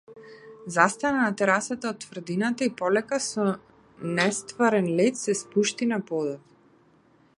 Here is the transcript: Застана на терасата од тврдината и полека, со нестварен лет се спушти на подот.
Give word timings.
Застана 0.75 1.25
на 1.25 1.33
терасата 1.41 1.89
од 1.89 1.99
тврдината 2.05 2.67
и 2.69 2.73
полека, 2.79 3.19
со 3.27 3.45
нестварен 4.21 4.89
лет 5.01 5.23
се 5.25 5.37
спушти 5.43 5.91
на 5.93 6.05
подот. 6.11 6.43